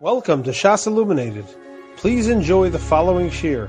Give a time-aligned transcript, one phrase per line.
[0.00, 1.44] Welcome to Shas Illuminated.
[1.96, 3.68] Please enjoy the following shir.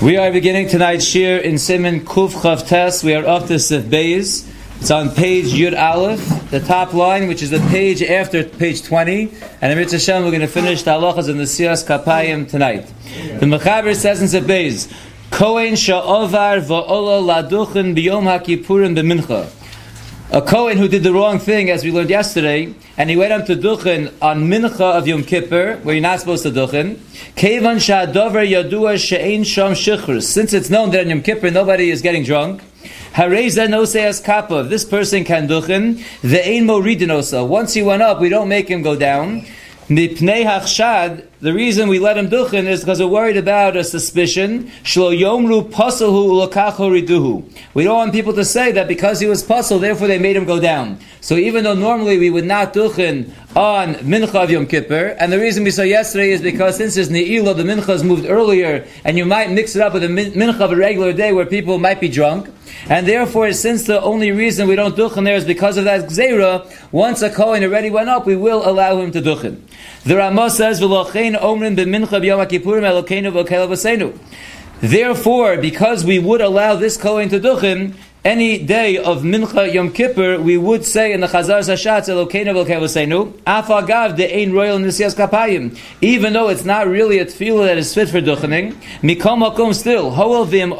[0.00, 3.04] We are beginning tonight's shir in Simon Kuf Chav Tes.
[3.04, 4.50] We are up to Sif Beis.
[4.80, 9.30] It's on page Yud Aleph, the top line, which is the page after page 20.
[9.60, 12.90] And in Hashem, we're going to finish the halachas in the Siyas Kapayim tonight.
[13.38, 14.90] The Mechaber says in Sif Beis,
[15.30, 19.50] Kohen sha'ovar va'ola laduchen biyom ha'kipurim b'mincha
[20.30, 23.46] a Kohen who did the wrong thing, as we learned yesterday, and he went up
[23.46, 26.98] to Duchen on Mincha of Yom Kippur, where you're not supposed to Duchen.
[27.36, 30.24] Kevan sha'adover yadua she'ein sham shichrus.
[30.24, 32.62] Since it's known that on Yom Kippur nobody is getting drunk,
[33.12, 34.64] Hareza no seas kappa.
[34.64, 36.04] This person can duchen.
[36.20, 37.46] The ein moridinosa.
[37.46, 39.46] Once he went up, we don't make him go down.
[39.88, 44.64] Mipnei hachshad, the reason we let him duchen is because we're worried about a suspicion.
[44.82, 47.44] Shlo yomru pasalhu riduhu.
[47.72, 50.44] We don't want people to say that because he was puzzled, therefore they made him
[50.44, 50.98] go down.
[51.20, 55.38] So even though normally we would not duchen on Mincha of Yom Kippur, and the
[55.38, 59.16] reason we saw yesterday is because since it's Ne'ilah, the Mincha is moved earlier, and
[59.16, 61.98] you might mix it up with a Mincha of a regular day where people might
[61.98, 62.50] be drunk,
[62.90, 66.70] and therefore, since the only reason we don't duchen there is because of that gzeira,
[66.92, 69.62] once a Kohen already went up, we will allow him to duchen.
[70.04, 74.18] The Ramah says, "V'lochein b'mincha b'yom kippurim elokeinu
[74.82, 77.94] Therefore, because we would allow this Kohen to duchen,
[78.26, 83.30] any day of Mincha Yom Kippur, we would say in the Chazar Zashatz Elokeinu V'Kevosenu,
[83.44, 84.18] Afagav
[84.52, 85.78] Royal Kapayim.
[86.00, 90.10] Even though it's not really a tefillah that is fit for duchening, Mikom Makom still,
[90.44, 90.72] Vim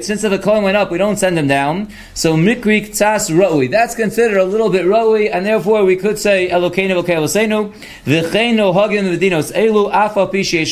[0.00, 1.88] since if a Kohen went up, we don't send him down.
[2.14, 6.50] So Mikri Tzas Roi, that's considered a little bit Roi, and therefore we could say
[6.50, 7.74] Elokeinu V'Kevosenu,
[8.04, 10.70] V'cheinu Hagin Medinos Elu Afa Pishesh.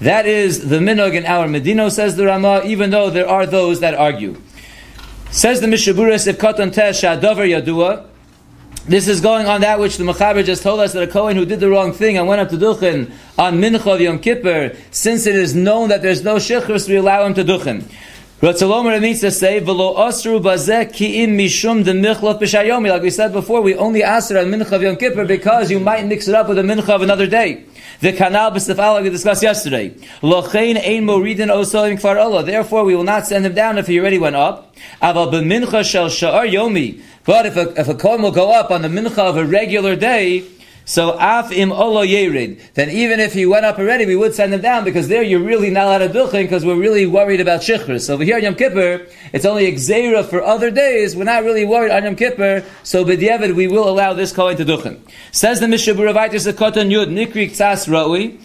[0.00, 3.80] That is the minog in our Medino, says the Ramah, even though there are those
[3.80, 4.36] that argue.
[5.36, 8.06] Says the Mishaburis if Katan Tesh Yadua.
[8.86, 11.44] This is going on that which the Mechaber just told us that a Kohen who
[11.44, 15.34] did the wrong thing and went up to Duchen on Mincha Yom Kippur, since it
[15.34, 17.84] is known that there's no Shechus, we allow him to Duchen.
[18.42, 23.32] Ratzalomer needs to say, "V'lo osru bazeh ki'im mishum de michlot b'shayomi." Like we said
[23.32, 26.34] before, we only ask it on Mincha of Yom Kippur because you might mix it
[26.34, 27.64] up with a Mincha of another day.
[28.00, 29.88] The kanal b'sefal we discussed yesterday.
[30.20, 32.42] Lochein ein moridin osolim kfar Allah.
[32.42, 34.76] Therefore, we will not send him down if he already went up.
[35.00, 37.00] Aval b'mincha shel sha'ar yomi.
[37.24, 39.96] But if a, if a kohen will go up on the mincha of a regular
[39.96, 40.44] day,
[40.86, 42.60] so af im olo yerid.
[42.74, 45.40] Then even if he went up already, we would send him down because there you're
[45.40, 48.02] really not allowed to duchen because we're really worried about shichris.
[48.02, 51.16] So over here on Yom Kippur, it's only exera for other days.
[51.16, 52.64] We're not really worried on Yom Kippur.
[52.84, 55.00] So b'diavad we will allow this kohen to duchen.
[55.32, 58.40] Says the Mishnah Buravaitis Kotan Yud Nikri Ra'ui.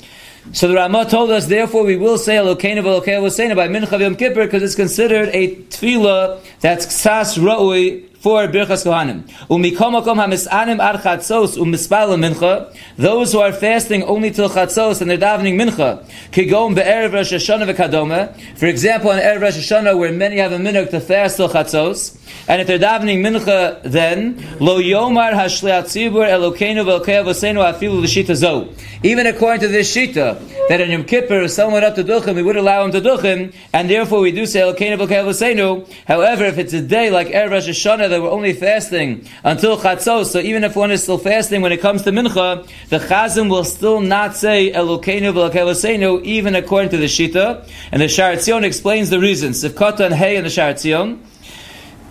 [0.53, 4.45] So the Ramah told us, therefore, we will say Elokeinu v'Elokeinu by Mincha Yom Kippur
[4.45, 9.23] because it's considered a tefillah that's ksas ra'ui for Birchas Kohanim.
[9.47, 12.71] Umikomakom hamisanim ar chatzos umispal mincha.
[12.95, 16.05] Those who are fasting only till chatzos and they're davening mincha.
[16.31, 18.57] Kigom be'erev Rosh Hashanah v'kadoma.
[18.57, 22.15] For example, on erev Rosh Hashanah, where many have a minhag to fast till chatzos,
[22.47, 28.35] and if they're davening mincha, then lo yomar hashliat tzibur elokeinu v'elkeinu v'seinu afilu l'shita
[28.35, 28.69] zo.
[29.03, 30.37] Even according to this shita,
[30.69, 33.51] that in Yom Kippur, if someone up to duchen, we would allow him to duchen,
[33.73, 35.91] and therefore we do say elokeinu v'elkeinu v'seinu.
[36.05, 40.27] However, if it's a day like erev Rosh Hashanah that we're only fasting until chatzos,
[40.27, 43.63] so even if one is still fasting when it comes to mincha, the chazim will
[43.63, 47.67] still not say Elokeinu v'Elokeinu even according to the shita.
[47.91, 49.63] And the Sha'ar HaTziyun explains the reasons.
[49.63, 51.19] Sivkota and Hey in the Sha'ar HaTziyun.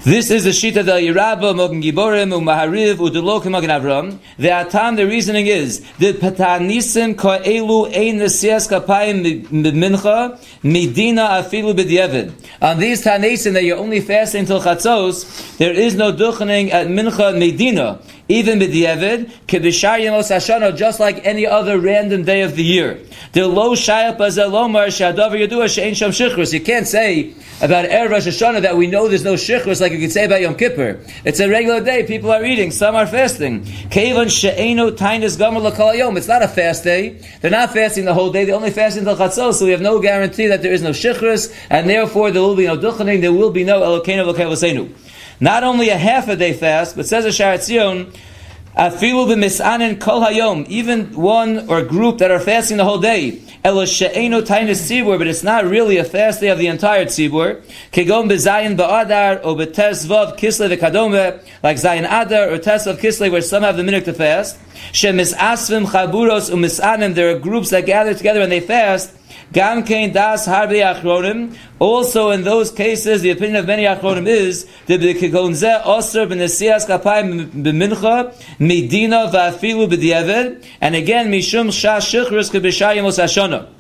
[0.03, 4.19] This is the Shita del Yerabba, Mogen Giborim, Umahariv, Udelokim, Mogen Avram.
[4.39, 12.33] The Atam, the reasoning is, the Patanisim Ko'elu Ein Nesias Kapayim Mincha, Medina Afilu B'Dievid.
[12.63, 17.39] On these Tanisim that you're only fasting until Chatzos, there is no duchening at Mincha
[17.39, 18.01] Medina
[18.31, 23.01] even b'diavad, kedishar yemos hashana, just like any other random day of the year.
[23.33, 26.53] The lo shayap azelomar shadavar yadua she'en sham shichrus.
[26.53, 29.99] You can't say about erev Rosh Hashanah that we know there's no shichrus like you
[29.99, 31.01] could say about Yom Kippur.
[31.25, 32.07] It's a regular day.
[32.07, 32.71] People are eating.
[32.71, 33.65] Some are fasting.
[33.91, 36.17] Kevan she'eno tainis gomer lakal yom.
[36.17, 37.21] It's not a fast day.
[37.41, 38.45] They're not fasting the whole day.
[38.45, 39.55] They only fast until chatzos.
[39.55, 42.67] So we have no guarantee that there is no shichrus, and therefore there will be
[42.67, 43.21] no duchening.
[43.21, 44.93] There will be no elokeinu v'kevosenu.
[45.41, 48.15] Not only a half a day fast, but says a Sha'ar HaTziyun,
[48.77, 53.41] Afilu b'misanin kol hayom, even one or group that are fasting the whole day.
[53.65, 57.63] Elo she'enu tainis tzibur, but it's not really a fast day of the entire tzibur.
[57.93, 58.29] Vav
[61.63, 64.59] like zayin adar or tes of kisle, where some have the minute to fast.
[65.03, 69.17] There are groups that gather together and they fast.
[69.53, 71.55] Gam das achronim.
[71.79, 76.87] Also, in those cases, the opinion of many achronim is that the kegonze osir b'nesias
[76.87, 80.65] kapayim b'mincha medina v'afilu b'diavad.
[80.81, 83.80] And again, mishum shash shichrus kebishayim osashona.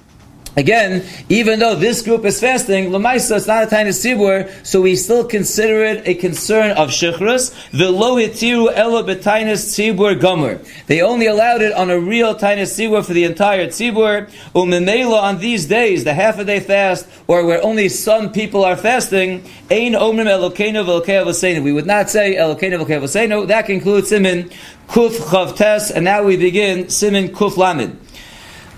[0.60, 4.94] Again, even though this group is fasting, Lamaisa it's not a tiny sibur, so we
[4.94, 7.54] still consider it a concern of shichrus.
[7.70, 10.60] The lo hitiru elo betainis tzibur gomer.
[10.86, 14.30] They only allowed it on a real tiny sibur for the entire tzibur.
[14.54, 18.76] Umimela on these days, the half a day fast, or where only some people are
[18.76, 24.50] fasting, ein omrim elokeinu v'elokei We would not say elokeinu v'elokei That concludes Simin
[24.88, 27.98] Kuf Chavtes, and now we begin Simin Kuf Lamed.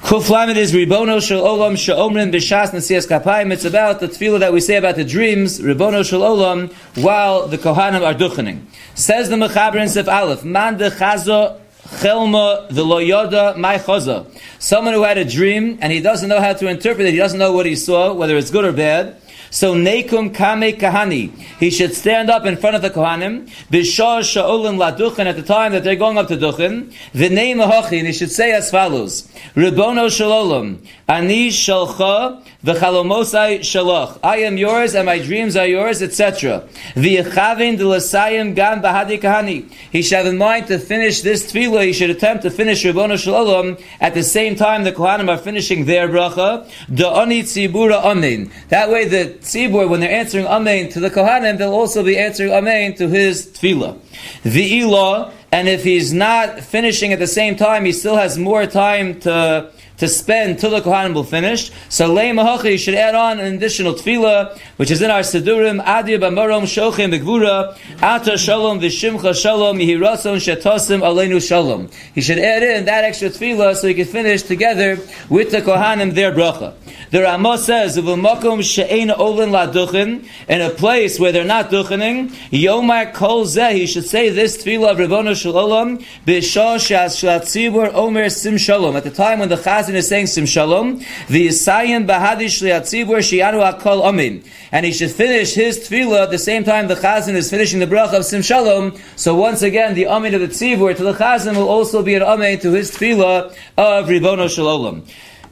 [0.03, 3.53] Kuf Lamed is Ribono Shel Olam She'omrim B'Shas Nesias Kapayim.
[3.53, 7.57] It's about the tefillah that we say about the dreams, Ribono Shel Olam, while the
[7.57, 8.65] Kohanim are duchening.
[8.97, 11.61] Says the Mechaber in Sef Aleph, Man de Chazo
[12.01, 14.27] Chelma the Loyoda My Chaza.
[14.59, 17.39] Someone who had a dream and he doesn't know how to interpret it, he doesn't
[17.39, 19.22] know what he saw, whether it's good or bad.
[19.53, 21.31] So Nekum Kame Kahani.
[21.61, 23.51] He should stand up in front of the Kohanim.
[23.71, 26.91] Bishar Sha'olim Laduchin at the time that they're going up to Duchin.
[27.13, 27.99] V'nei Mahochi.
[27.99, 29.29] And he should say as follows.
[29.55, 30.83] Ribono Shalom.
[31.07, 32.43] Ani Shalcha.
[32.65, 34.19] V'chalomosai Shaloch.
[34.23, 36.67] I am yours and my dreams are yours, etc.
[36.95, 39.71] V'yechavin D'lasayim Gam Bahadi Kahani.
[39.91, 41.85] He should have in mind to finish this tefillah.
[41.85, 45.85] He should attempt to finish Ribono Shalom at the same time the Kohanim are finishing
[45.85, 46.67] their bracha.
[46.87, 48.51] Da'ani Tzibura Amin.
[48.71, 52.53] That way the tzibur, when they're answering Amen to the Kohanim, they'll also be answering
[52.53, 53.99] Amen to his tefillah.
[54.43, 58.67] The Ilah, and if he's not finishing at the same time, he still has more
[58.67, 59.71] time to
[60.03, 61.71] to spend till the Kohanim will finish.
[61.89, 66.19] So Lei Mahachi should add on an additional tefillah, which is in our Sidurim, Adir
[66.19, 71.89] Bamarom Shochim Begvura, Ata Shalom Vishimcha Shalom, Yihirason Shetosim Aleinu Shalom.
[72.17, 76.15] He should add in that extra tefillah so he can finish together with the Kohanim
[76.15, 76.75] their bracha.
[77.13, 83.13] The Ramah says, "V'makom she'ein olin laduchin," in a place where they're not duchening, Yomar
[83.13, 83.73] kol zeh.
[83.73, 88.97] He should say this tefillah of Rebbeinu Shalom b'shah shalatzibur omer sim shalom.
[88.97, 90.99] At the time when the chazan is saying sim shalom,
[91.29, 96.39] the Yisayim bahadish liatzibur shianu akol amin, and he should finish his tefillah at the
[96.39, 98.97] same time the chazan is finishing the bracha of sim shalom.
[99.17, 102.23] So once again, the amin of the tzibur to the chazan will also be an
[102.23, 105.05] amin to his tefillah of Rebbeinu Shalom.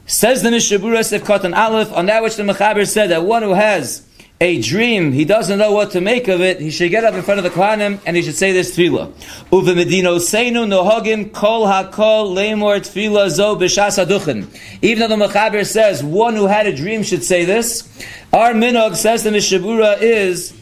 [0.05, 3.53] Says the Mishabura Sef Katan Aleph, on that which the Mechaber said that one who
[3.53, 4.05] has
[4.41, 7.21] a dream, he doesn't know what to make of it, he should get up in
[7.21, 9.13] front of the Kohanim and he should say this tefillah.
[9.51, 14.47] Uve medino seinu nohagim kol hakol lemor tefillah zo b'shas aduchen.
[14.81, 17.87] Even though the Mechaber says one who had a dream should say this,
[18.33, 20.53] our minog, says the Mishabura, is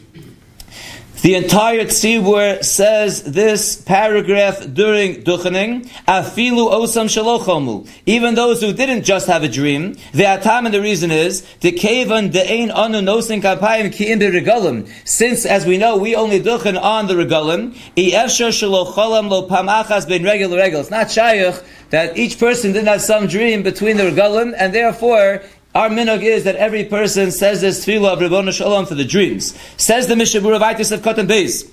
[1.21, 5.85] the entire tzibur says this paragraph during duchening.
[6.07, 7.87] Afilu osam shalochomu.
[8.05, 11.71] Even those who didn't just have a dream, the atam and the reason is the
[11.71, 14.87] kevan de'ein anu nosin kapayim ki'im regalim.
[15.05, 17.75] Since, as we know, we only duchen on the regalim.
[17.95, 20.81] Iefshar shalocholam lo pamachas ben regular regel.
[20.81, 25.41] It's not shayach that each person didn't have some dream between the regalim, and therefore
[25.75, 29.57] our minog is that every person says this tefillah of Rabbanu Shalom for the dreams.
[29.77, 31.69] Says the Mishabura Vaitis of Cotton Beis.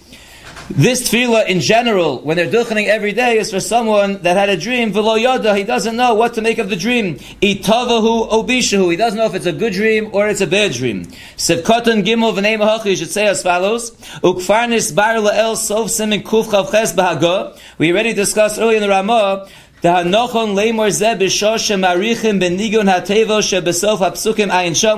[0.68, 4.56] This tefillah in general, when they're duchening every day, is for someone that had a
[4.56, 7.14] dream, v'lo yada, he doesn't know what to make of the dream.
[7.40, 11.04] Itavahu obishahu, he doesn't know if it's a good dream or it's a bad dream.
[11.36, 15.56] Sevkatan gimel v'nei mahachi, you should say as follows, ukfarnis bar la'el
[15.88, 17.56] simin kuf chavches b'haga.
[17.78, 19.48] We already discussed earlier in the Ramah,
[19.82, 20.54] the hanochon.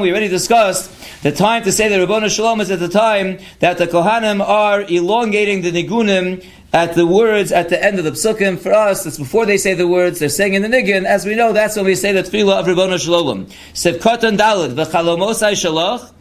[0.00, 3.78] We already discussed the time to say the Rabbanu Shalom is at the time that
[3.78, 8.58] the Kohanim are elongating the nigunim at the words at the end of the psukim.
[8.58, 11.04] For us, it's before they say the words, they're saying in the nigun.
[11.06, 13.46] As we know, that's when we say the tefillah of Rabbanu Shalom.
[13.46, 16.12] Dalad, v'chalomosai shalach,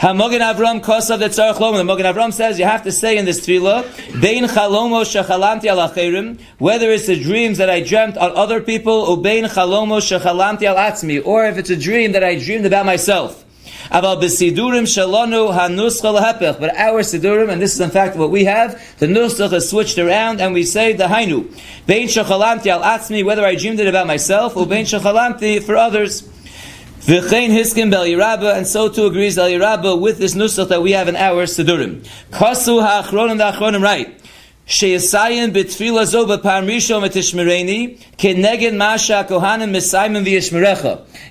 [0.00, 1.86] Hamogen Avram Kosav the Tzarech Lomon.
[1.86, 3.84] The Mogen Avram says you have to say in this tefillah,
[4.18, 8.94] Bein Chalomo Shechalamti Al Achirim, whether it's the dreams that I dreamt on other people,
[8.94, 12.86] or Bein Chalomo Shechalamti Al Atzmi, or if it's a dream that I dreamed about
[12.86, 13.44] myself.
[13.90, 16.58] Aval b'sidurim shalonu hanuscha lahepech.
[16.58, 19.98] But our sidurim, and this is in fact what we have, the nusach is switched
[19.98, 21.54] around, and we say the hainu.
[21.86, 26.22] Bein shechalamti al atzmi, whether I dreamed it about myself, or bein shechalamti for others.
[27.00, 31.08] V'chein hiskim bel Yerabba, and so too agrees El with this nusach that we have
[31.08, 32.06] in our Sidurim.
[32.30, 34.19] Kasu ha'achronim the achronim right.
[34.70, 40.20] Sheyasayin b'tfila zo b'pam rishon v'tishmereni keneged masha kohanim misayim.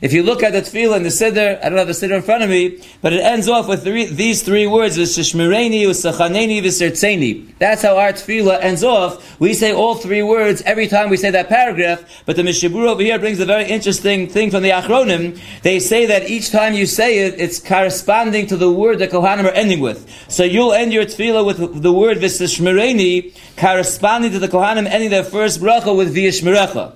[0.02, 2.22] If you look at the tefillah in the siddur, I don't have the siddur in
[2.22, 7.58] front of me, but it ends off with three, these three words: v'shishmereni, v'sachaneni, v'sertzeni.
[7.60, 9.40] That's how our tefillah ends off.
[9.40, 12.04] We say all three words every time we say that paragraph.
[12.26, 15.40] But the Mishabur over here brings a very interesting thing from the Achronim.
[15.62, 19.46] They say that each time you say it, it's corresponding to the word that Kohanim
[19.46, 20.10] are ending with.
[20.28, 25.24] So you'll end your tefillah with the word v'shishmereni, corresponding to the Kohanim ending their
[25.24, 26.94] first bracha with v'yishmerecha.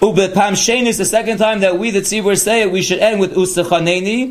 [0.00, 2.72] Ubepam shein is the second time that we, the tzibur, say it.
[2.72, 4.30] We should end with usachaneni.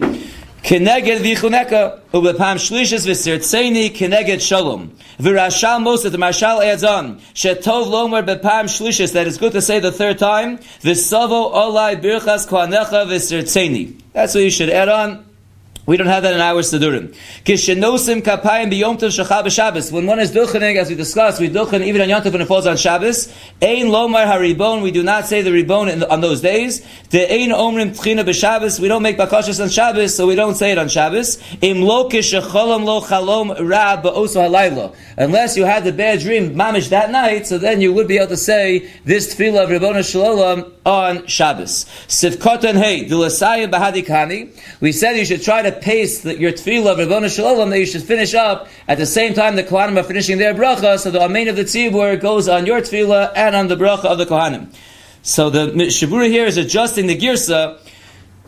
[0.63, 4.95] Keneged vichuneka ubepam shlishis v'sirtzeini keneged shalom.
[5.17, 9.13] V'rashal most of the marshal adds on shetov lomer bepam shlishis.
[9.13, 10.57] That is good to say the third time.
[10.57, 14.01] V'savo olai birchas kohanecha v'sirtzeini.
[14.13, 15.25] That's what you should add on.
[15.91, 17.13] We don't have that in our Sidurim.
[17.43, 19.91] Kishenosim kapayim b'Shabbos.
[19.91, 22.45] When one is duchening, as we discussed, we duchen even on Yom Tov when it
[22.45, 23.27] falls on Shabbos.
[23.61, 24.83] Ein lomar haribon.
[24.83, 26.79] We do not say the ribon on those days.
[27.09, 28.79] The ein omrim tchina b'Shabbos.
[28.79, 31.43] We don't make bakashas on Shabbos, so we don't say it on Shabbos.
[31.61, 34.95] Im lo lo chalom halayla.
[35.17, 38.27] Unless you had the bad dream mamish that night, so then you would be able
[38.27, 41.83] to say this tefillah of Ribbon Shalom on Shabbos.
[42.07, 43.07] Hey,
[43.67, 44.57] bahadikani.
[44.79, 48.03] We said you should try to pace that your tefillah Ribbon Shalom that you should
[48.03, 51.47] finish up at the same time the Kohanim are finishing their bracha, so the Amen
[51.47, 54.73] of the Tzibur goes on your tefillah and on the bracha of the Kohanim.
[55.23, 57.79] So the Shabura here is adjusting the girsa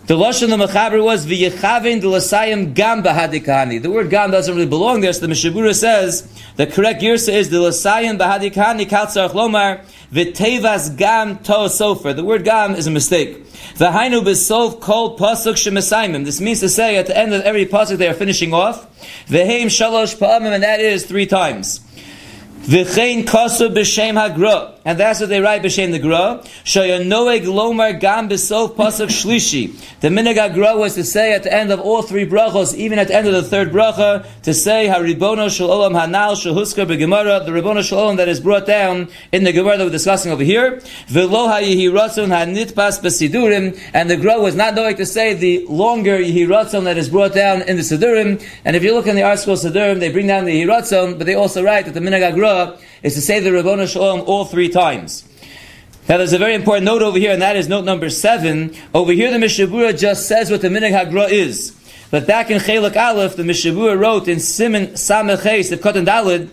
[0.05, 3.81] the lashon the mechaber was v'yechavin delasayim gam bahadikani.
[3.81, 7.49] The word gam doesn't really belong there, so the Mishabura says the correct girsa is
[7.49, 12.13] delasayim bahadikani kaltzarach lomar v'tevas gam to sofer.
[12.13, 13.45] The word gam is a mistake.
[13.75, 16.25] V'hainu b'sof kol pasuk shemesayim.
[16.25, 18.85] This means to say at the end of every pasuk they are finishing off.
[19.27, 21.79] V'heim shalosh pa'amim, and that is three times.
[22.63, 24.69] V'chein b'shem hagra.
[24.85, 26.41] And that's what they write b'shem the gra.
[26.63, 29.75] Shayanoeg lomar gam b'sof pasuk shlishi.
[29.99, 33.09] The minig hagra was to say at the end of all three brachos, even at
[33.09, 37.83] the end of the third bracha, to say haribono shel olam hanal b'gemara, the ribono
[37.83, 40.77] shel olam that is brought down in the gemara that we're discussing over here.
[41.09, 41.49] V'lo
[41.91, 43.77] ratzon hanitpas b'sidurim.
[43.93, 47.33] And the gra was not knowing to say the longer yihi ratzon that is brought
[47.33, 48.41] down in the sidurim.
[48.63, 51.25] And if you look in the article sidurim, they bring down the yihi ratzon, but
[51.25, 52.52] they also write that the minig hagra
[53.01, 55.27] is to say the Rabbona Shalom all three times.
[56.09, 58.75] Now there's a very important note over here, and that is note number seven.
[58.93, 61.73] Over here the Mishabura just says what the Minig Hagra is.
[62.11, 66.49] But back in Chelek Aleph, the Mishabura wrote in Simon Samech the Kotan Dalid,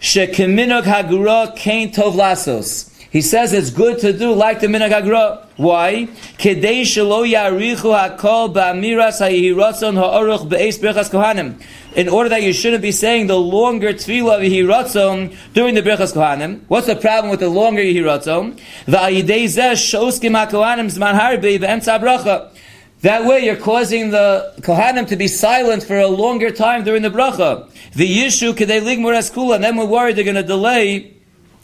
[0.00, 2.89] Shekeminog Hagra Kain Tov Lasos.
[3.10, 5.44] He says it's good to do like the Minag Hagra.
[5.56, 6.06] Why?
[6.38, 11.60] Kedei shelo yarichu hakol ba'amiras ha'ihiratzon ha'oruch be'es berchas kohanim.
[11.96, 16.14] In order that you shouldn't be saying the longer tefillah of yihiratzon during the berchas
[16.14, 16.60] kohanim.
[16.68, 18.60] What's the problem with the longer yihiratzon?
[18.86, 22.52] Va'ayidei zeh shoskim ha'kohanim zman harbi ve'emtza bracha.
[23.00, 27.08] That way you're causing the Kohanim to be silent for a longer time during the
[27.08, 27.66] bracha.
[27.94, 31.16] The issue, kedei ligmur eskula, and then we're worried they're going to delay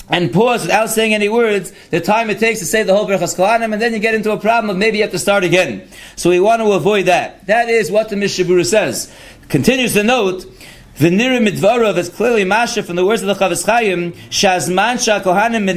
[0.08, 3.36] and pause without saying any words, the time it takes to say the whole Berachas
[3.36, 5.88] Kohanim, and then you get into a problem of maybe you have to start again.
[6.14, 7.46] So we want to avoid that.
[7.46, 9.12] That is what the Mishabura says.
[9.48, 10.44] Continues the note,
[10.98, 15.68] V'nirim midvarav is clearly masha from the words of the Chofetz Chaim, Shazman shakohanim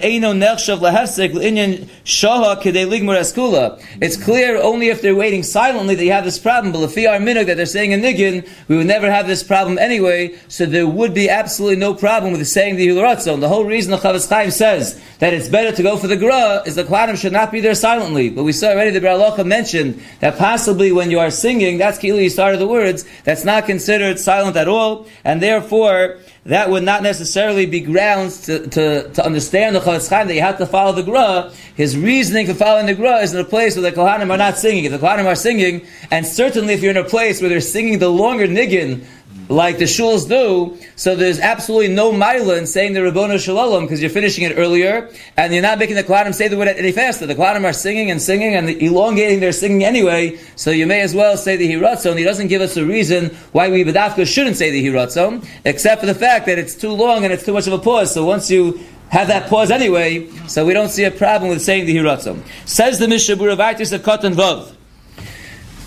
[0.00, 3.78] eino nechshav lahefsek l'inyan shoha ligmur eskula.
[4.00, 7.18] It's clear only if they're waiting silently that you have this problem, but if our
[7.18, 10.86] minhag that they're saying a Nigin, we would never have this problem anyway, so there
[10.88, 13.40] would be absolutely no problem with saying the Hilaratzon.
[13.40, 16.62] The whole reason the Chofetz Chaim says that it's better to go for the Gra
[16.64, 18.30] is the Kohanim should not be there silently.
[18.30, 21.98] But we saw already the Biur Halacha mentioned that possibly when you are singing, that's
[21.98, 26.82] Kili you started the words, that's not considered silent at all, and therefore that would
[26.82, 30.66] not necessarily be grounds to, to, to understand the Chofetz Chaim that you have to
[30.66, 31.52] follow the Gra.
[31.74, 34.58] His reasoning for following the Gra is in a place where the Kohanim are not
[34.58, 34.84] singing.
[34.84, 37.98] If the Kohanim are singing, and certainly if you're in a place where they're singing
[37.98, 39.04] the longer niggin,
[39.48, 44.00] like the shuls do, so there's absolutely no mila in saying the Rabbona Shalom because
[44.00, 47.26] you're finishing it earlier and you're not making the Kohanim say the word any faster.
[47.26, 51.14] The Kohanim are singing and singing and elongating their singing anyway, so you may as
[51.14, 52.16] well say the Hiratzon.
[52.16, 56.06] He doesn't give us a reason why we Badafka shouldn't say the Hiratzon, except for
[56.06, 58.14] the fact that it's too long and it's too much of a pause.
[58.14, 61.86] So once you have that pause anyway, so we don't see a problem with saying
[61.86, 62.42] the Hiratzon.
[62.64, 64.74] Says the Mishabura Vaitis of Kotan Vav.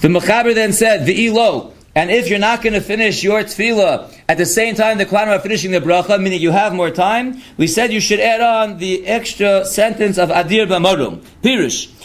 [0.02, 4.13] The Mechaber then said, the Elo, and if you're not going to finish your tefillah
[4.30, 7.42] at the same time the Kohanim are finishing the bracha, meaning you have more time,
[7.58, 11.25] we said you should add on the extra sentence of Adir B'Marum.
[11.42, 11.97] Pirush.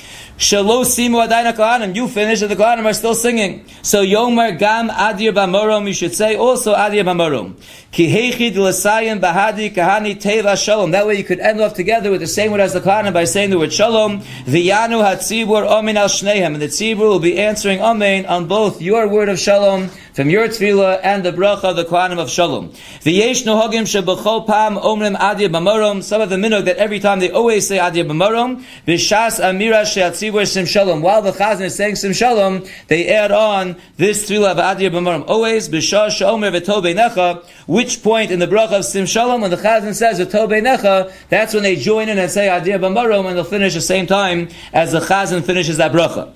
[0.43, 1.95] Shalo simu adayna kohanim.
[1.95, 3.65] You finish, and the kohanim are still singing.
[3.83, 5.87] So yomer gam adir b'morom.
[5.87, 7.55] You should say also adir b'morom.
[7.93, 10.91] Ki heichid l'sayim bahadi kahani teva shalom.
[10.91, 13.23] That way you could end off together with the same word as the kohanim by
[13.23, 14.23] saying the word shalom.
[14.45, 16.55] V'yanu hatzibur amin al shnehem.
[16.55, 20.47] And the tzibur will be answering amen on both your word of shalom from your
[20.47, 22.69] tefillah and the bracha of the Kohanim of Shalom.
[23.01, 26.03] V'yesh nohagim shebachol pam omrim adya b'marom.
[26.03, 28.65] Some of the minhag that every time they always say adya b'marom.
[28.87, 31.01] B'shas amira she'atzibur sim shalom.
[31.01, 35.25] While the Chazan is saying sim shalom, they add on this tefillah of adya b'marom.
[35.29, 37.45] Always b'shas she'omer v'to necha.
[37.67, 41.55] Which point in the bracha of sim shalom when the Chazan says v'to necha, that's
[41.55, 44.93] when they join in and say adya b'marom and they'll finish the same time as
[44.93, 46.33] the Chazan finishes that bracha.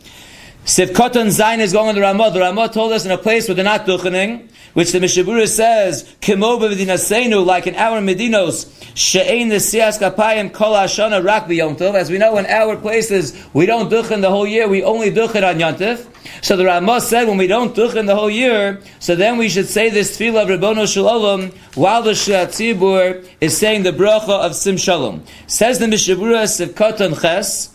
[0.66, 2.32] Sivkoton Zayin is going on the Ramah.
[2.32, 6.12] The Ramah told us in a place where they're not duchening, which the Mishabura says,
[6.20, 11.94] Kimo b'vidinasenu, like in our Medinos, she'ein nesiyas kapayim kol hashana rak b'yomtov.
[11.94, 15.48] As we know, in our places, we don't duchen the whole year, we only duchen
[15.48, 16.04] on Yontif.
[16.42, 19.68] So the Ramah said, when we don't duchen the whole year, so then we should
[19.68, 24.76] say this tefillah of Rabbono Shalom while the Shiatzibur is saying the bracha of Sim
[24.78, 25.22] Shalom.
[25.46, 27.72] Says the Mishabura Sivkoton Ches,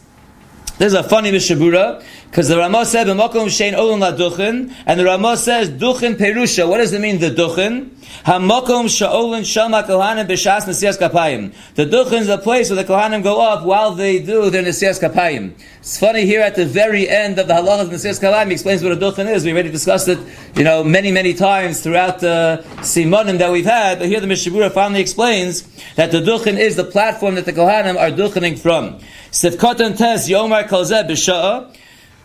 [0.78, 5.36] there's a funny Mishabura, because the Ramah said, "B'makom shein olam duchen," and the Ramah
[5.36, 7.20] says, "Duchen perusha." What does it mean?
[7.20, 7.90] The duchen.
[8.26, 11.52] Hamakom sha'olin shama kohanim b'shas nesiyas kapayim.
[11.76, 15.02] The duchen is a place where the kohanim go up while they do their nesiyas
[15.02, 15.52] kapayim.
[15.80, 18.94] It's funny here at the very end of the halachas nesiyas kapayim he explains what
[18.94, 19.44] a duchen is.
[19.44, 20.20] We already discussed it,
[20.56, 24.00] you know, many many times throughout the simonim that we've had.
[24.00, 25.64] But here the Mishabura finally explains
[25.96, 29.00] that the duchen is the platform that the kohanim are duchening from.
[29.32, 31.76] Sivkotan tes yomar kolzeh b'sha'a.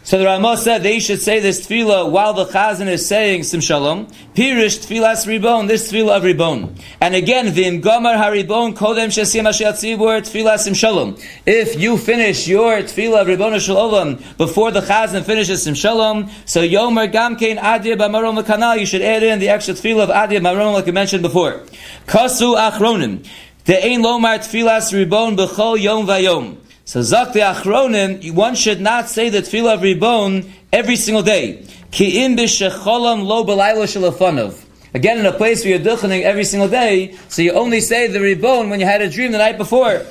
[0.06, 3.58] So the Ramah said they should say this tefillah while the Chazan is saying Sim
[3.58, 4.06] Shalom.
[4.36, 6.76] Pirish tefillas ribon, this tefillah of ribon.
[7.00, 11.16] And again, v'im gomer haribon kodem shesim ashiatzibur tefillas Sim Shalom.
[11.44, 16.60] If you finish your tefillah of ribon shalom before the Chazan finishes Sim Shalom, so
[16.60, 20.75] yomer gamkein adir b'marom l'kanal, you should add in the extra tefillah of adir b'marom
[20.75, 21.64] like I mentioned before.
[22.06, 23.26] Kasu achronim.
[23.64, 26.58] The ein lomar tefillas ribon b'chol yom vayom.
[26.88, 31.66] So Zakti Achronim, one should not say the Tefillah of Ribon every single day.
[31.90, 34.65] Ki im b'shecholam lo b'layla shalafanov.
[34.95, 38.21] Again, in a place where you're duchening every single day, so you only say the
[38.21, 40.05] ribon when you had a dream the night before.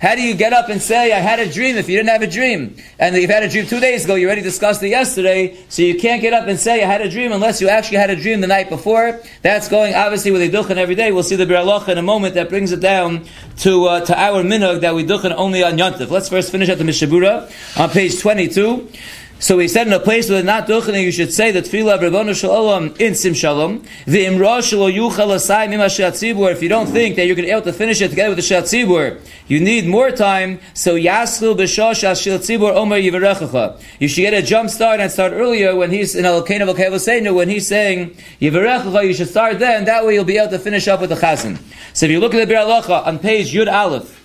[0.00, 2.22] How do you get up and say, I had a dream if you didn't have
[2.22, 2.76] a dream?
[2.98, 5.98] And you've had a dream two days ago, you already discussed it yesterday, so you
[5.98, 8.40] can't get up and say, I had a dream unless you actually had a dream
[8.40, 9.20] the night before.
[9.42, 11.12] That's going, obviously, with a duchen every day.
[11.12, 13.24] We'll see the Biur Halacha in a moment that brings it down
[13.58, 16.10] to, uh, to our minhag that we duchen only on Yontif.
[16.10, 18.90] Let's first finish at the Mishabura on page 22.
[19.40, 22.00] So he said in a place where not duchening, you should say that tefillah of
[22.00, 23.84] Rabbanu Shalom in Sim Shalom.
[24.04, 26.50] The imra shelo yuchal asai mima sheatzibur.
[26.50, 28.48] If you don't think that you're going to be able to finish it together with
[28.48, 30.58] the sheatzibur, you need more time.
[30.74, 33.80] So yaschil b'shosh sheatzibur omer yivarechacha.
[34.00, 37.32] You should get a jump start and start earlier when he's in Elokein of Alkevoseinu
[37.32, 39.06] when he's saying yivarechacha.
[39.06, 39.84] You should start then.
[39.84, 41.60] That way you'll be able to finish up with the chazan.
[41.92, 44.16] So if you look at the Bir on page Yud Aleph,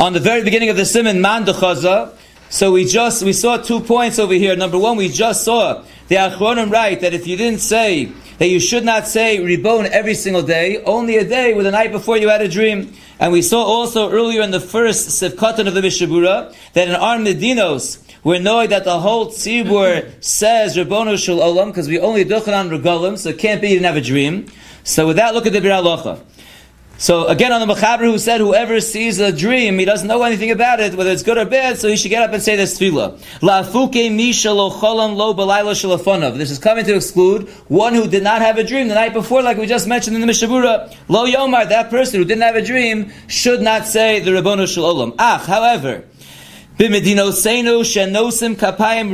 [0.00, 2.14] on the very beginning of the Simon Man Dechaza.
[2.50, 4.56] So we just we saw two points over here.
[4.56, 8.58] Number one, we just saw the Achronim right that if you didn't say that you
[8.58, 12.30] should not say Ribon every single day, only a day with the night before you
[12.30, 12.94] had a dream.
[13.20, 17.18] And we saw also earlier in the first Sefkatan of the Mishabura that in our
[17.18, 22.58] Medinos, we're knowing that the whole tzibur says Rabbono Shul Olam because we only duchen
[22.58, 24.46] on regalim, so it can't be you didn't have a dream.
[24.84, 25.68] So with that, look at the Bir
[27.00, 30.50] so again, on the Mechaber who said whoever sees a dream, he doesn't know anything
[30.50, 32.76] about it, whether it's good or bad, so he should get up and say this
[32.76, 33.16] tefillah.
[34.10, 36.30] Misha lo.
[36.36, 39.42] This is coming to exclude one who did not have a dream the night before,
[39.42, 40.92] like we just mentioned in the Mishabura.
[41.08, 45.14] Lo yomar, that person who didn't have a dream, should not say the Rabbono Shalom.
[45.20, 46.04] Ach, however,
[48.56, 49.10] Kapayim.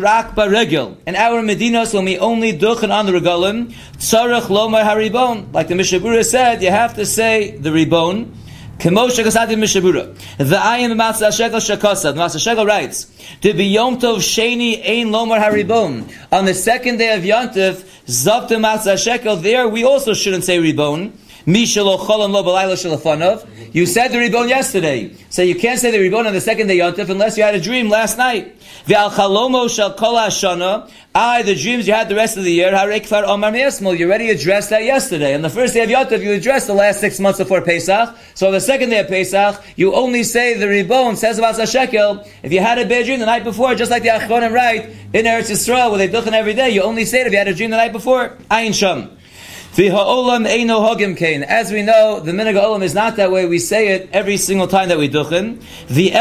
[1.07, 5.50] In our medinos, when we only duchen on the regalim, tzarech lomar haribon.
[5.55, 8.35] Like the Mishabura said, you have to say the ribon.
[8.77, 10.14] Kemoshe kasati Mishabura.
[10.37, 12.12] The ayim b'matzah shekel shakasa.
[12.14, 13.07] The matzah shekel writes,
[13.40, 16.12] to be yom tov sheni ein lomar haribon.
[16.31, 21.14] On the second day of yontif, zavta matzah shekel, there we also shouldn't say ribon.
[23.74, 25.12] You said the Ribon yesterday.
[25.28, 27.61] So you can't say the Ribon on the second day Yontif unless you had a
[27.61, 28.57] dream last night.
[31.16, 32.76] I, the dreams you had the rest of the year, you
[34.07, 35.35] already addressed that yesterday.
[35.35, 38.16] On the first day of Yontif, you addressed the last six months before Pesach.
[38.35, 42.26] So on the second day of Pesach, you only say the Ribon says about Shekel.
[42.42, 45.26] If you had a bad dream the night before, just like the Achronim write in
[45.26, 47.54] Eretz Yisrael, where they duchen every day, you only say it if you had a
[47.54, 48.38] dream the night before.
[48.50, 49.18] Ayin Sham.
[49.74, 53.44] As we know, the minhag olam is not that way.
[53.46, 55.60] We say it every single time that we duchen.
[55.88, 56.12] The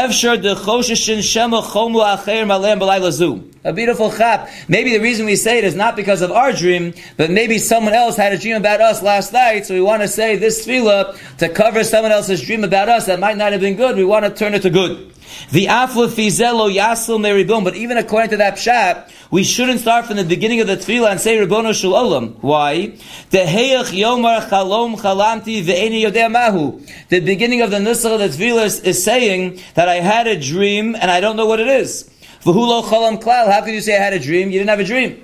[3.64, 4.50] A beautiful chap.
[4.66, 7.94] Maybe the reason we say it is not because of our dream, but maybe someone
[7.94, 11.16] else had a dream about us last night, so we want to say this tefillah
[11.38, 13.96] to cover someone else's dream about us that might not have been good.
[13.96, 15.13] We want to turn it to good.
[15.50, 17.64] The aflafizelo yasel meribon.
[17.64, 21.10] But even according to that pshat, we shouldn't start from the beginning of the tefillah
[21.12, 22.36] and say Ribono Olam.
[22.40, 22.94] Why?
[23.30, 26.80] The heyach yomar chalom chalamti ve'eni yodea mahu.
[27.08, 30.94] The beginning of the nusach of the tefillah is, saying that I had a dream
[30.94, 32.10] and I don't know what it is.
[32.42, 33.50] V'hulo chalam klal.
[33.52, 34.50] How can you say I had a dream?
[34.50, 35.23] You didn't have a dream.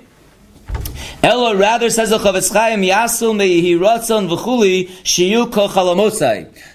[1.23, 5.45] Ella rather says the Chofetz Chaim Yasul Meihi Ratzon V'chuli Shiyu.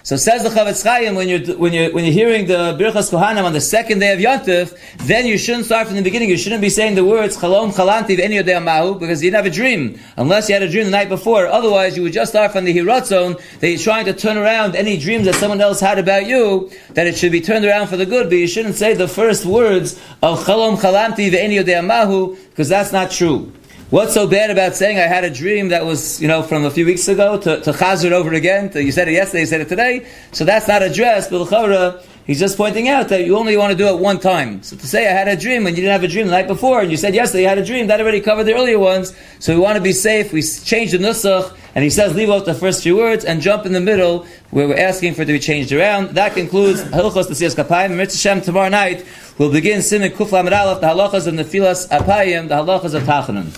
[0.03, 3.43] So says the Chofetz Chaim when you're when you're when you're hearing the Birchas Kohanim
[3.43, 6.29] on the second day of Yontif, then you shouldn't start from the beginning.
[6.29, 9.51] You shouldn't be saying the words Chalom Chalanti V'Eni Yodei Mahu because you didn't have
[9.51, 11.45] a dream unless you had a dream the night before.
[11.47, 14.97] Otherwise, you would just start from the Hiratzon that you're trying to turn around any
[14.97, 16.71] dreams that someone else had about you.
[16.91, 19.45] That it should be turned around for the good, but you shouldn't say the first
[19.45, 23.51] words of Chalom Chalanti V'Eni Yodei Mahu because that's not true.
[23.89, 26.69] What's so bad about saying I had a dream that was, you know, from a
[26.69, 28.69] few weeks ago to, to chazir over again?
[28.71, 30.05] To, you said it yesterday, you said it today.
[30.33, 33.77] So that's not addressed, but the he's just pointing out that you only want to
[33.77, 34.61] do it one time.
[34.61, 36.47] So to say I had a dream when you didn't have a dream the night
[36.47, 39.15] before, and you said yesterday you had a dream, that already covered the earlier ones.
[39.39, 40.33] So we want to be safe.
[40.33, 43.65] We change the nusach, and he says leave out the first few words and jump
[43.65, 46.09] in the middle where we're asking for it to be changed around.
[46.09, 48.43] That concludes Hilchos L'Siyas Kapayim.
[48.43, 49.05] Tomorrow night
[49.37, 53.57] we'll begin Simon Kuflam the halachas of Nefilas Apayim, the halachas of Tachanun.